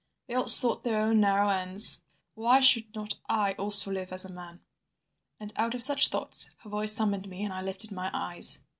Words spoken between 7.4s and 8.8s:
and I lifted my eyes.